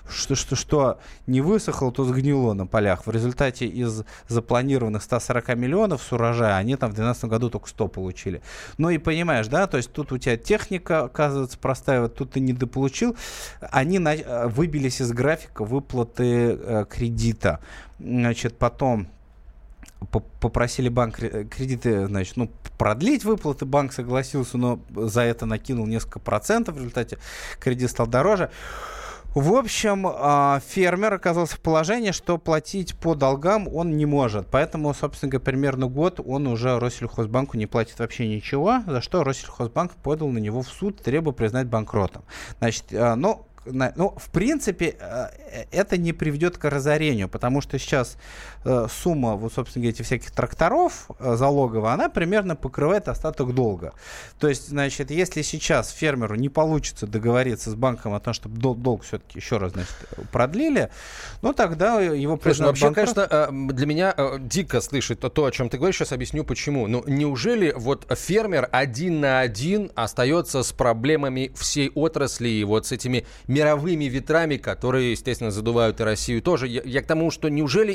что, 0.08 0.36
что, 0.36 0.54
что 0.54 0.98
не 1.26 1.40
высохло, 1.40 1.90
то 1.90 2.04
сгнило 2.04 2.52
на 2.52 2.66
полях. 2.66 3.06
В 3.06 3.10
результате 3.10 3.66
из 3.66 4.04
запланированных 4.28 5.02
140 5.02 5.56
миллионов 5.56 6.02
с 6.02 6.12
урожая, 6.12 6.56
они 6.56 6.76
там 6.76 6.90
в 6.90 6.94
2012 6.94 7.24
году 7.24 7.50
только 7.50 7.68
100 7.68 7.88
получили. 7.88 8.42
Ну 8.76 8.90
и 8.90 8.98
понимаешь, 8.98 9.48
да, 9.48 9.66
то 9.66 9.76
есть 9.76 9.92
тут 9.92 10.12
у 10.12 10.18
тебя 10.18 10.36
техника, 10.36 11.04
оказывается, 11.04 11.58
простаивает, 11.58 12.14
тут 12.14 12.32
ты 12.32 12.40
недополучил. 12.40 13.16
Они 13.60 13.98
на, 13.98 14.14
э, 14.14 14.48
выбились 14.48 15.00
из 15.00 15.10
графика 15.12 15.64
выплаты 15.64 16.58
э, 16.60 16.84
кредита. 16.88 17.60
Значит, 17.98 18.56
потом 18.58 19.08
попросили 20.40 20.88
банк 20.88 21.16
кредиты, 21.16 22.06
значит, 22.06 22.36
ну, 22.36 22.50
продлить 22.78 23.24
выплаты, 23.24 23.64
банк 23.64 23.92
согласился, 23.92 24.56
но 24.56 24.80
за 24.94 25.22
это 25.22 25.46
накинул 25.46 25.86
несколько 25.86 26.20
процентов, 26.20 26.76
в 26.76 26.78
результате 26.78 27.18
кредит 27.60 27.90
стал 27.90 28.06
дороже. 28.06 28.50
В 29.34 29.54
общем, 29.54 30.06
а, 30.06 30.60
фермер 30.66 31.12
оказался 31.12 31.56
в 31.56 31.60
положении, 31.60 32.12
что 32.12 32.38
платить 32.38 32.96
по 32.96 33.14
долгам 33.14 33.68
он 33.68 33.96
не 33.96 34.06
может. 34.06 34.48
Поэтому, 34.50 34.94
собственно 34.94 35.30
говоря, 35.30 35.44
примерно 35.44 35.86
год 35.86 36.18
он 36.24 36.46
уже 36.46 36.78
Россельхозбанку 36.78 37.56
не 37.58 37.66
платит 37.66 37.98
вообще 37.98 38.26
ничего, 38.26 38.80
за 38.86 39.02
что 39.02 39.22
Россельхозбанк 39.24 39.92
подал 39.96 40.28
на 40.30 40.38
него 40.38 40.62
в 40.62 40.68
суд, 40.68 41.02
требуя 41.02 41.34
признать 41.34 41.66
банкротом. 41.66 42.22
Значит, 42.58 42.86
а, 42.92 43.16
ну, 43.72 43.92
ну, 43.96 44.14
в 44.16 44.30
принципе, 44.30 44.96
э, 44.98 45.28
это 45.70 45.96
не 45.96 46.12
приведет 46.12 46.58
к 46.58 46.68
разорению, 46.68 47.28
потому 47.28 47.60
что 47.60 47.78
сейчас 47.78 48.16
э, 48.64 48.86
сумма, 48.90 49.34
вот, 49.36 49.52
собственно 49.52 49.82
говоря, 49.82 49.94
этих 49.94 50.06
всяких 50.06 50.30
тракторов 50.30 51.08
э, 51.18 51.36
залоговая, 51.36 51.92
она 51.92 52.08
примерно 52.08 52.56
покрывает 52.56 53.08
остаток 53.08 53.54
долга. 53.54 53.92
То 54.38 54.48
есть, 54.48 54.68
значит, 54.68 55.10
если 55.10 55.42
сейчас 55.42 55.90
фермеру 55.90 56.34
не 56.34 56.48
получится 56.48 57.06
договориться 57.06 57.70
с 57.70 57.74
банком 57.74 58.14
о 58.14 58.20
том, 58.20 58.34
чтобы 58.34 58.58
дол- 58.58 58.74
долг 58.74 59.02
все-таки 59.02 59.38
еще 59.38 59.58
раз, 59.58 59.72
значит, 59.72 59.94
продлили, 60.32 60.90
ну, 61.42 61.52
тогда 61.52 62.00
его 62.00 62.36
признают 62.36 62.80
Вообще, 62.80 62.86
банкрот... 62.86 63.28
конечно, 63.28 63.72
для 63.72 63.86
меня 63.86 64.14
дико 64.38 64.80
слышать 64.80 65.20
то, 65.20 65.28
то, 65.28 65.44
о 65.44 65.50
чем 65.50 65.68
ты 65.68 65.76
говоришь, 65.76 65.96
сейчас 65.96 66.12
объясню 66.12 66.44
почему. 66.44 66.86
Ну, 66.86 67.04
неужели 67.06 67.72
вот 67.76 68.06
фермер 68.16 68.68
один 68.72 69.20
на 69.20 69.40
один 69.40 69.90
остается 69.94 70.62
с 70.62 70.72
проблемами 70.72 71.52
всей 71.54 71.90
отрасли 71.90 72.48
и 72.48 72.64
вот 72.64 72.86
с 72.86 72.92
этими 72.92 73.26
мировыми 73.58 74.04
ветрами, 74.04 74.56
которые, 74.56 75.12
естественно, 75.12 75.50
задувают 75.50 76.00
и 76.00 76.04
Россию 76.04 76.42
тоже. 76.42 76.68
Я, 76.68 76.82
я 76.84 77.02
к 77.02 77.06
тому, 77.06 77.30
что 77.30 77.48
неужели 77.48 77.92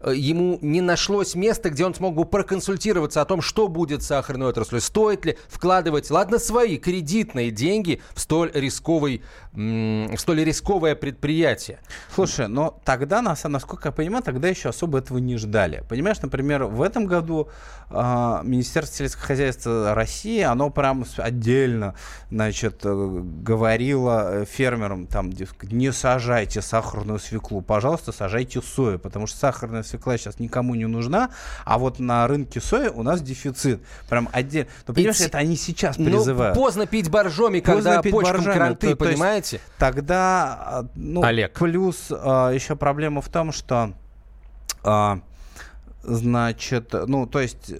э, 0.00 0.14
ему 0.14 0.58
не 0.62 0.80
нашлось 0.80 1.34
места, 1.34 1.70
где 1.70 1.84
он 1.84 1.94
смог 1.94 2.14
бы 2.14 2.24
проконсультироваться 2.24 3.20
о 3.20 3.24
том, 3.24 3.42
что 3.42 3.68
будет 3.68 4.02
с 4.02 4.06
сахарной 4.06 4.46
отраслью, 4.46 4.80
стоит 4.80 5.26
ли 5.26 5.36
вкладывать, 5.48 6.10
ладно, 6.10 6.38
свои 6.38 6.78
кредитные 6.78 7.50
деньги 7.50 8.00
в 8.14 8.20
столь 8.20 8.50
рисковый, 8.54 9.22
в 9.52 10.16
столь 10.16 10.44
рисковое 10.44 10.94
предприятие. 10.94 11.78
Слушай, 12.14 12.48
но 12.48 12.80
тогда, 12.84 13.20
насколько 13.22 13.88
я 13.88 13.92
понимаю, 13.92 14.22
тогда 14.22 14.48
еще 14.48 14.70
особо 14.70 14.98
этого 14.98 15.18
не 15.18 15.36
ждали. 15.36 15.84
Понимаешь, 15.88 16.20
например, 16.22 16.64
в 16.64 16.80
этом 16.80 17.06
году 17.06 17.48
э, 17.90 18.40
Министерство 18.44 18.96
сельского 18.96 19.26
хозяйства 19.26 19.94
России, 19.94 20.40
оно 20.40 20.70
прям 20.70 21.04
отдельно, 21.18 21.94
значит, 22.30 22.80
э, 22.84 23.20
говорило 23.42 24.46
фермерам, 24.46 24.85
фермерам, 24.86 25.06
там, 25.06 25.30
не 25.70 25.92
сажайте 25.92 26.62
сахарную 26.62 27.18
свеклу, 27.18 27.60
пожалуйста, 27.60 28.12
сажайте 28.12 28.60
сою, 28.62 28.98
потому 28.98 29.26
что 29.26 29.38
сахарная 29.38 29.82
свекла 29.82 30.16
сейчас 30.16 30.38
никому 30.38 30.74
не 30.74 30.86
нужна, 30.86 31.30
а 31.64 31.78
вот 31.78 31.98
на 31.98 32.26
рынке 32.26 32.60
сои 32.60 32.88
у 32.88 33.02
нас 33.02 33.20
дефицит. 33.20 33.80
Прям 34.08 34.28
отдельно. 34.32 34.70
Ну, 34.86 34.94
понимаешь, 34.94 35.20
это 35.20 35.38
они 35.38 35.56
сейчас 35.56 35.98
ну, 35.98 36.06
призывают. 36.06 36.56
Ну, 36.56 36.62
поздно 36.62 36.86
пить 36.86 37.10
боржоми, 37.10 37.60
поздно 37.60 37.82
когда 37.82 38.02
пить 38.02 38.12
почкам 38.12 38.36
боржоми. 38.36 38.54
кранты, 38.54 38.90
то, 38.90 38.96
понимаете? 38.96 39.56
есть, 39.56 39.78
тогда, 39.78 40.54
а, 40.54 40.86
ну, 40.94 41.22
Олег. 41.22 41.52
плюс 41.58 42.08
а, 42.10 42.50
еще 42.50 42.76
проблема 42.76 43.20
в 43.20 43.28
том, 43.28 43.52
что, 43.52 43.92
а, 44.82 45.20
значит, 46.02 46.94
ну, 47.06 47.26
то 47.26 47.40
есть 47.40 47.72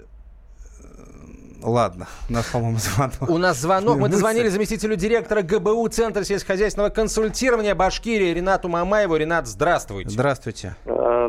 Ладно, 1.66 2.06
у 2.28 2.32
нас, 2.32 2.46
по-моему, 2.46 2.78
звонок. 2.78 3.28
У 3.28 3.38
нас 3.38 3.58
звонок. 3.58 3.98
Мы 3.98 4.08
дозвонили 4.08 4.48
заместителю 4.48 4.94
директора 4.94 5.42
ГБУ 5.42 5.88
Центра 5.88 6.22
сельскохозяйственного 6.22 6.90
консультирования 6.90 7.74
Башкирии 7.74 8.32
Ренату 8.32 8.68
Мамаеву. 8.68 9.16
Ренат, 9.16 9.48
здравствуйте. 9.48 10.10
Здравствуйте. 10.10 10.76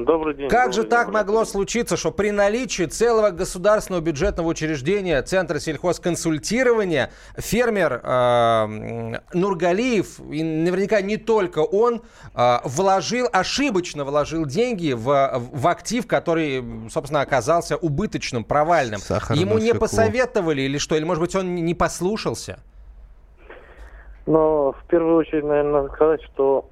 Добрый 0.05 0.35
день. 0.35 0.49
Как 0.49 0.67
добрый 0.67 0.73
же 0.75 0.81
день, 0.81 0.89
так 0.89 1.07
Владимир. 1.07 1.25
могло 1.25 1.45
случиться, 1.45 1.97
что 1.97 2.11
при 2.11 2.31
наличии 2.31 2.83
целого 2.83 3.31
государственного 3.31 4.01
бюджетного 4.01 4.47
учреждения 4.47 5.21
Центра 5.21 5.59
сельхозконсультирования 5.59 7.11
фермер 7.37 8.01
э, 8.03 9.19
Нургалиев, 9.33 10.19
и 10.31 10.43
наверняка 10.43 11.01
не 11.01 11.17
только 11.17 11.59
он, 11.59 12.01
э, 12.35 12.57
вложил, 12.63 13.27
ошибочно 13.31 14.03
вложил 14.03 14.45
деньги 14.45 14.93
в, 14.93 15.41
в 15.53 15.67
актив, 15.67 16.07
который, 16.07 16.63
собственно, 16.89 17.21
оказался 17.21 17.77
убыточным, 17.77 18.43
провальным. 18.43 18.99
Сахарную 18.99 19.45
Ему 19.45 19.57
не 19.57 19.71
свеклу. 19.71 19.81
посоветовали 19.81 20.61
или 20.61 20.77
что? 20.77 20.95
Или, 20.95 21.03
может 21.03 21.21
быть, 21.21 21.35
он 21.35 21.55
не 21.55 21.73
послушался? 21.73 22.59
Но 24.25 24.73
в 24.73 24.87
первую 24.89 25.15
очередь, 25.17 25.45
наверное, 25.45 25.83
надо 25.83 25.93
сказать, 25.93 26.21
что 26.33 26.69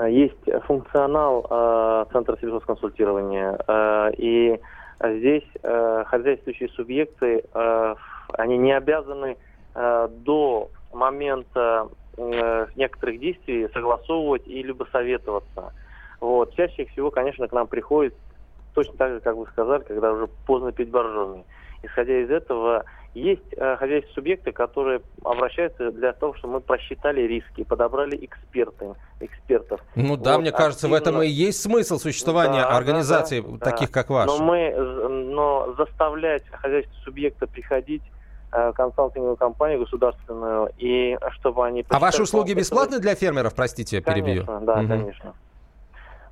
есть 0.00 0.64
функционал 0.66 1.46
э, 1.48 2.04
Центра 2.12 2.36
сельхозконсультирования, 2.40 3.58
э, 3.66 4.10
и 4.16 4.60
здесь 5.04 5.44
э, 5.62 6.04
хозяйствующие 6.06 6.68
субъекты, 6.70 7.44
э, 7.52 7.94
они 8.34 8.58
не 8.58 8.72
обязаны 8.72 9.36
э, 9.74 10.08
до 10.10 10.70
момента 10.92 11.88
э, 12.16 12.66
некоторых 12.76 13.18
действий 13.18 13.68
согласовывать 13.72 14.46
и 14.46 14.62
либо 14.62 14.86
советоваться. 14.92 15.72
Вот. 16.20 16.54
Чаще 16.54 16.84
всего, 16.86 17.10
конечно, 17.10 17.48
к 17.48 17.52
нам 17.52 17.66
приходит 17.66 18.14
точно 18.74 18.94
так 18.96 19.12
же, 19.12 19.20
как 19.20 19.36
вы 19.36 19.46
сказали, 19.46 19.82
когда 19.82 20.12
уже 20.12 20.28
поздно 20.46 20.72
пить 20.72 20.90
боржоми. 20.90 21.44
Исходя 21.82 22.20
из 22.20 22.30
этого, 22.30 22.84
есть 23.14 23.42
э, 23.56 23.76
хозяйственные 23.76 24.14
субъекты, 24.14 24.52
которые 24.52 25.02
обращаются 25.24 25.90
для 25.90 26.12
того, 26.12 26.34
чтобы 26.34 26.54
мы 26.54 26.60
просчитали 26.60 27.22
риски, 27.22 27.64
подобрали 27.64 28.16
эксперты, 28.24 28.94
экспертов. 29.26 29.80
Ну 29.94 30.16
да, 30.16 30.32
Вот, 30.34 30.40
мне 30.42 30.52
кажется, 30.52 30.88
в 30.88 30.92
этом 30.94 31.16
активно. 31.16 31.30
и 31.30 31.34
есть 31.46 31.62
смысл 31.62 31.98
существования 31.98 32.62
Да, 32.62 32.70
да, 32.70 32.76
организаций, 32.76 33.42
да, 33.42 33.58
таких 33.58 33.90
да. 33.90 34.00
как 34.00 34.10
ваша. 34.10 34.38
Но 34.38 34.44
мы, 34.44 34.70
но 34.70 35.74
заставлять 35.78 36.42
хозяйственные 36.50 37.02
субъекты 37.04 37.46
приходить 37.46 38.02
э, 38.52 38.72
консалтинговую 38.74 39.36
компанию 39.36 39.80
государственную, 39.80 40.70
и 40.78 41.16
чтобы 41.32 41.66
они... 41.66 41.84
А 41.88 41.98
ваши 41.98 42.22
услуги 42.22 42.52
бесплатны 42.52 42.98
для 42.98 43.14
фермеров, 43.14 43.54
простите, 43.54 43.96
я 43.96 44.02
перебью? 44.02 44.44
Конечно, 44.44 44.66
да, 44.66 44.76
Мгм. 44.76 44.88
конечно. 44.88 45.34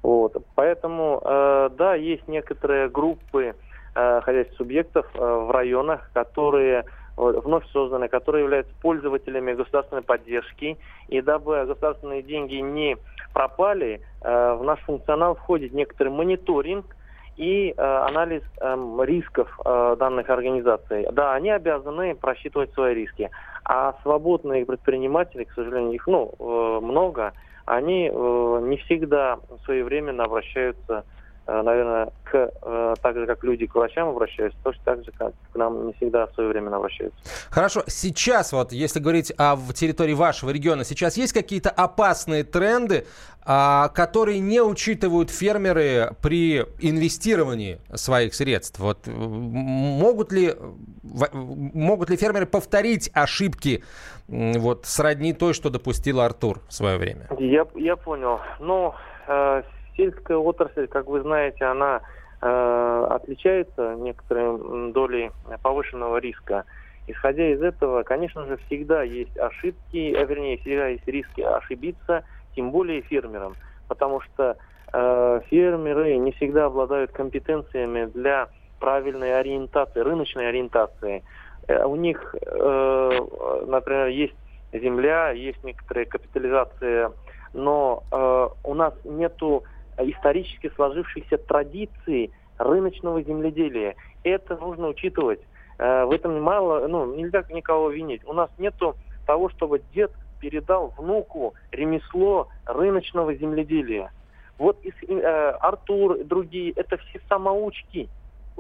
Вот, 0.03 0.37
поэтому, 0.55 1.21
э, 1.25 1.71
да, 1.77 1.95
есть 1.95 2.27
некоторые 2.29 2.89
группы 2.89 3.55
э, 3.95 4.21
хозяйственных 4.23 4.57
субъектов 4.57 5.07
э, 5.15 5.19
в 5.19 5.51
районах, 5.51 6.11
которые 6.15 6.85
вновь 7.21 7.67
созданы, 7.73 8.09
которые 8.09 8.45
являются 8.45 8.73
пользователями 8.81 9.53
государственной 9.53 10.03
поддержки. 10.03 10.79
И 11.09 11.21
дабы 11.21 11.65
государственные 11.67 12.23
деньги 12.23 12.57
не 12.57 12.97
пропали, 13.33 14.01
э, 14.23 14.55
в 14.55 14.65
наш 14.65 14.81
функционал 14.81 15.35
входит 15.35 15.73
некоторый 15.73 16.09
мониторинг 16.09 16.97
и 17.37 17.75
э, 17.77 17.83
анализ 17.83 18.43
эм, 18.61 19.03
рисков 19.03 19.49
э, 19.65 19.97
данных 19.99 20.29
организаций. 20.31 21.07
Да, 21.13 21.35
они 21.35 21.51
обязаны 21.51 22.15
просчитывать 22.15 22.73
свои 22.75 22.95
риски. 22.95 23.31
А 23.65 23.95
свободные 24.03 24.67
предприниматели, 24.67 25.45
к 25.45 25.53
сожалению, 25.53 25.93
их 25.93 26.07
ну, 26.07 26.35
много, 26.81 27.33
они 27.67 28.09
не 28.09 28.77
всегда 28.79 29.39
своевременно 29.65 30.25
обращаются, 30.25 31.05
э, 31.05 31.20
наверное, 31.47 32.11
к, 32.25 32.51
э, 32.63 32.95
так 33.03 33.17
же, 33.17 33.27
как 33.27 33.43
люди 33.45 33.67
к 33.67 33.75
врачам 33.75 34.09
обращаются, 34.09 34.59
точно 34.63 34.83
так 34.85 35.05
же, 35.05 35.13
как 35.13 35.33
к 35.53 35.57
нам 35.57 35.87
не 35.89 35.93
всегда 35.95 36.29
своевременно 36.35 36.77
обращаются. 36.77 37.19
Хорошо, 37.51 37.83
сейчас 37.87 38.53
вот, 38.53 38.73
если 38.73 39.01
говорить 39.01 39.33
о 39.37 39.57
в 39.57 39.73
территории 39.75 40.15
вашего 40.15 40.51
региона, 40.51 40.85
сейчас 40.85 41.17
есть 41.17 41.33
какие-то 41.33 41.71
опасные 41.71 42.45
тренды, 42.45 43.07
а, 43.45 43.89
которые 43.89 44.39
не 44.39 44.61
учитывают 44.61 45.31
фермеры 45.31 46.15
при 46.23 46.61
инвестировании 46.79 47.81
своих 47.95 48.35
средств? 48.35 48.79
Вот 48.79 49.09
м, 49.09 49.15
могут 49.17 50.31
ли, 50.33 50.55
в- 51.03 51.29
могут 51.35 52.11
ли 52.11 52.17
фермеры 52.17 52.47
повторить 52.47 53.11
ошибки 53.15 53.83
вот 54.29 54.87
сродни 54.87 55.33
той, 55.33 55.55
что 55.55 55.71
допустил 55.71 56.21
Артур 56.21 56.61
в 56.69 56.73
свое 56.73 56.99
время? 56.99 57.29
Я, 57.39 57.67
я 57.75 57.97
понял. 57.97 58.39
Ну, 58.61 58.95
э, 59.27 59.63
сельская 60.01 60.39
отрасль, 60.39 60.87
как 60.87 61.07
вы 61.07 61.21
знаете, 61.21 61.65
она 61.65 62.01
э, 62.41 63.07
отличается 63.11 63.95
некоторой 63.97 64.93
долей 64.93 65.31
повышенного 65.63 66.17
риска. 66.19 66.65
Исходя 67.07 67.49
из 67.49 67.61
этого, 67.61 68.03
конечно 68.03 68.47
же, 68.47 68.59
всегда 68.67 69.03
есть 69.03 69.37
ошибки, 69.37 70.15
э, 70.17 70.25
вернее, 70.25 70.59
всегда 70.59 70.89
есть 70.89 71.07
риски 71.07 71.43
ошибиться, 71.43 72.25
тем 72.57 72.71
более 72.71 73.03
фермерам, 73.03 73.55
потому 73.89 74.21
что 74.21 74.57
э, 74.93 75.41
фермеры 75.51 76.17
не 76.17 76.33
всегда 76.33 76.67
обладают 76.67 77.13
компетенциями 77.13 78.07
для 78.07 78.49
правильной 78.79 79.39
ориентации, 79.39 80.01
рыночной 80.01 80.49
ориентации. 80.49 81.23
Э, 81.69 81.85
у 81.85 81.97
них, 81.97 82.35
э, 82.41 83.21
например, 83.67 84.07
есть 84.07 84.35
земля, 84.73 85.31
есть 85.31 85.63
некоторая 85.63 86.07
капитализация, 86.07 87.13
но 87.53 88.05
э, 88.11 88.49
у 88.65 88.75
нас 88.75 88.95
нету 89.05 89.65
исторически 89.99 90.71
сложившихся 90.75 91.39
традиций 91.39 92.33
рыночного 92.59 93.23
земледелия. 93.23 93.97
Это 94.25 94.57
нужно 94.57 94.89
учитывать. 94.89 95.41
Э, 95.79 96.05
в 96.05 96.13
этом 96.13 96.41
мало, 96.43 96.87
ну, 96.89 97.15
нельзя 97.15 97.45
никого 97.51 97.91
винить. 97.91 98.23
У 98.27 98.33
нас 98.33 98.51
нету 98.59 98.97
того, 99.27 99.49
чтобы 99.49 99.81
дед 99.95 100.13
передал 100.41 100.93
внуку 100.97 101.55
ремесло 101.71 102.49
рыночного 102.67 103.35
земледелия. 103.35 104.11
Вот 104.59 104.79
и 104.83 104.93
э, 105.09 105.51
Артур 105.61 106.25
другие, 106.25 106.73
это 106.73 106.99
все 106.99 107.21
самоучки. 107.29 108.09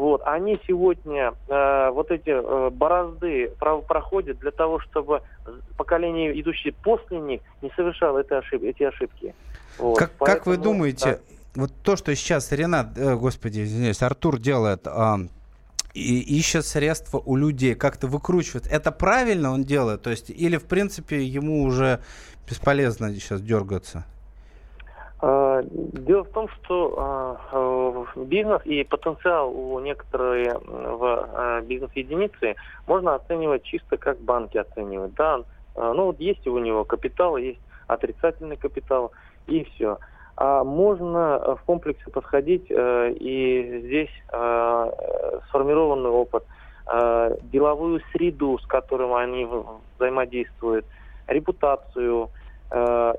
Вот, 0.01 0.23
они 0.25 0.59
сегодня 0.67 1.35
э, 1.47 1.91
вот 1.91 2.11
эти 2.11 2.31
э, 2.31 2.71
борозды 2.71 3.51
про- 3.59 3.83
проходят 3.83 4.39
для 4.39 4.51
того, 4.51 4.81
чтобы 4.81 5.21
поколение, 5.77 6.41
идущее 6.41 6.73
после 6.73 7.21
них, 7.21 7.43
не 7.61 7.71
совершало 7.77 8.21
это 8.21 8.39
ошиб- 8.39 8.63
эти 8.63 8.83
ошибки. 8.83 9.35
Вот, 9.77 9.99
Как, 9.99 10.17
как 10.17 10.47
вы 10.47 10.55
поэтому, 10.55 10.65
думаете, 10.65 11.21
вот 11.55 11.71
то, 11.83 11.97
что 11.97 12.17
сейчас 12.17 12.51
Ренат, 12.51 12.97
э, 12.97 13.15
господи, 13.15 13.63
извиняюсь, 13.63 14.01
Артур 14.01 14.39
делает, 14.39 14.87
а, 14.87 15.19
и 15.93 16.21
ищет 16.39 16.65
средства 16.65 17.19
у 17.19 17.37
людей, 17.37 17.75
как-то 17.75 18.07
выкручивает, 18.07 18.67
это 18.69 18.93
правильно 18.93 19.53
он 19.53 19.65
делает? 19.65 20.01
То 20.01 20.09
есть, 20.09 20.31
или, 20.31 20.57
в 20.57 20.65
принципе, 20.65 21.23
ему 21.23 21.63
уже 21.65 22.01
бесполезно 22.49 23.13
сейчас 23.13 23.43
дергаться? 23.43 24.07
Э, 25.23 25.63
Дело 25.65 26.25
в 26.25 26.31
том, 26.31 26.49
что 26.49 27.39
э, 27.53 28.25
бизнес 28.25 28.63
и 28.65 28.85
потенциал 28.85 29.51
у 29.51 29.79
некоторой 29.81 30.49
в 30.55 31.29
э, 31.33 31.63
бизнес-единицы 31.63 32.57
можно 32.87 33.15
оценивать 33.15 33.65
чисто 33.65 33.97
как 33.97 34.19
банки 34.21 34.59
оценивают. 34.59 35.15
Да, 35.15 35.43
ну 35.77 36.07
вот 36.07 36.21
есть 36.21 36.47
у 36.47 36.59
него 36.59 36.85
капитал, 36.85 37.37
есть 37.37 37.61
отрицательный 37.87 38.57
капитал 38.57 39.13
и 39.47 39.65
все. 39.65 39.99
А 40.41 40.65
можно 40.65 41.39
э, 41.43 41.55
в 41.57 41.63
комплексе 41.67 42.11
подходить 42.11 42.65
э, 42.71 43.13
и 43.13 43.83
здесь 43.85 44.23
э, 44.33 44.91
сформированный 45.49 46.11
опыт, 46.11 46.45
деловую 47.53 48.01
среду, 48.11 48.59
с 48.59 48.67
которым 48.67 49.15
они 49.15 49.47
взаимодействуют, 49.97 50.85
репутацию, 51.29 52.31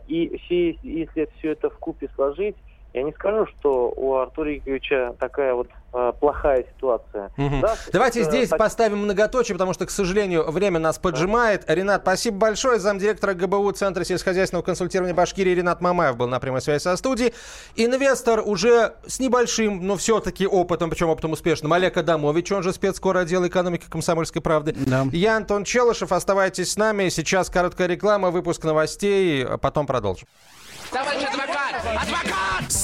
И 0.08 0.38
все, 0.38 0.78
если 0.82 1.30
все 1.38 1.52
это 1.52 1.70
в 1.70 1.78
купе 1.80 2.10
сложить, 2.16 2.56
я 2.94 3.04
не 3.04 3.12
скажу, 3.14 3.46
что 3.48 3.94
у 3.96 4.16
Артура 4.16 4.52
Яковлевича 4.52 5.16
такая 5.20 5.54
вот 5.54 5.68
э, 5.68 5.74
плохая 6.20 6.64
ситуация. 6.76 7.32
Да, 7.38 7.76
Давайте 7.92 8.22
это 8.22 8.30
здесь 8.32 8.50
так- 8.50 8.60
поставим 8.60 9.00
многоточие, 9.00 9.56
потому 9.56 9.74
что, 9.74 9.86
к 9.86 9.92
сожалению, 9.92 10.50
время 10.50 10.80
нас 10.80 10.98
поджимает. 10.98 11.66
Ренат, 11.68 12.02
спасибо 12.04 12.38
большое. 12.38 12.80
Замдиректора 12.80 13.34
ГБУ 13.34 13.72
Центра 13.74 14.04
сельскохозяйственного 14.04 14.64
консультирования 14.64 15.14
Башкирии 15.14 15.52
Ренат 15.54 15.82
Мамаев 15.82 16.16
был 16.16 16.28
на 16.28 16.40
прямой 16.40 16.62
связи 16.62 16.82
со 16.82 16.96
студией. 16.96 17.34
Инвестор 17.76 18.42
уже 18.46 18.94
с 19.06 19.20
небольшим, 19.20 19.86
но 19.86 19.98
все-таки 19.98 20.48
опытом, 20.48 20.90
причем 20.90 21.10
опытом 21.10 21.34
успешным, 21.34 21.74
Олег 21.74 21.98
Адамович, 21.98 22.52
он 22.54 22.64
же 22.64 22.72
спецкор 22.74 23.18
отдела 23.18 23.48
экономики 23.48 23.86
комсомольской 23.90 24.42
правды. 24.42 24.74
Да. 24.78 25.06
Я 25.12 25.38
Антон 25.38 25.64
Челышев. 25.66 26.12
Оставайтесь 26.12 26.72
с 26.72 26.78
нами. 26.78 27.10
Сейчас 27.10 27.50
короткая 27.50 27.88
реклама, 27.88 28.32
выпуск 28.32 28.64
новостей, 28.64 29.46
а 29.46 29.58
потом 29.58 29.86
продолжим. 29.88 30.28